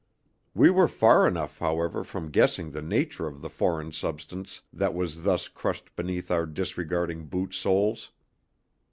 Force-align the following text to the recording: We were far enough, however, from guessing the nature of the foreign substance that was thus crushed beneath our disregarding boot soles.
We 0.55 0.71
were 0.71 0.87
far 0.87 1.27
enough, 1.27 1.59
however, 1.59 2.03
from 2.03 2.31
guessing 2.31 2.71
the 2.71 2.81
nature 2.81 3.27
of 3.27 3.41
the 3.41 3.51
foreign 3.51 3.91
substance 3.91 4.63
that 4.73 4.95
was 4.95 5.21
thus 5.21 5.47
crushed 5.47 5.95
beneath 5.95 6.31
our 6.31 6.47
disregarding 6.47 7.27
boot 7.27 7.53
soles. 7.53 8.09